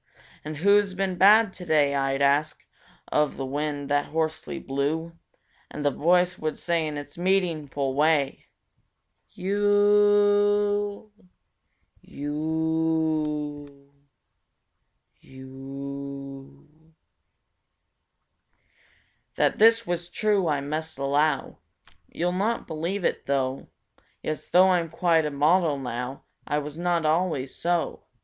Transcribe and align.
And 0.43 0.57
"Who's 0.57 0.95
been 0.95 1.15
bad 1.15 1.53
to 1.53 1.63
day?" 1.63 1.93
I'd 1.93 2.23
ask 2.23 2.65
Of 3.09 3.37
the 3.37 3.45
wind 3.45 3.87
that 3.89 4.05
hoarsely 4.05 4.57
blew, 4.57 5.15
And 5.69 5.85
the 5.85 5.91
voice 5.91 6.39
would 6.39 6.57
say 6.57 6.87
in 6.87 6.97
its 6.97 7.19
meaningful 7.19 7.93
way: 7.93 8.47
"Yoooooooo! 9.37 11.11
Yoooooooo! 12.03 13.91
Yoooooooo!" 15.23 16.93
That 19.35 19.59
this 19.59 19.85
was 19.85 20.09
true 20.09 20.47
I 20.47 20.61
must 20.61 20.97
allow— 20.97 21.59
You'll 22.09 22.31
not 22.31 22.65
believe 22.65 23.05
it, 23.05 23.27
though! 23.27 23.67
Yes, 24.23 24.49
though 24.49 24.69
I'm 24.71 24.89
quite 24.89 25.27
a 25.27 25.29
model 25.29 25.77
now, 25.77 26.23
I 26.47 26.57
was 26.57 26.79
not 26.79 27.05
always 27.05 27.53
so. 27.55 28.05